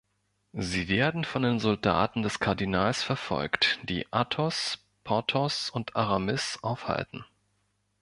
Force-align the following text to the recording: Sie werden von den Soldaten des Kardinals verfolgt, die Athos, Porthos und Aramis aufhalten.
Sie 0.57 0.87
werden 0.87 1.23
von 1.23 1.43
den 1.43 1.59
Soldaten 1.59 2.23
des 2.23 2.39
Kardinals 2.39 3.03
verfolgt, 3.03 3.77
die 3.83 4.07
Athos, 4.11 4.79
Porthos 5.03 5.69
und 5.69 5.95
Aramis 5.95 6.57
aufhalten. 6.63 7.23